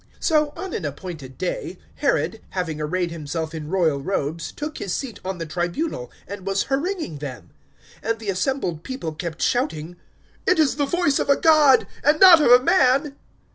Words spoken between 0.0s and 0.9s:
012:021 So, on an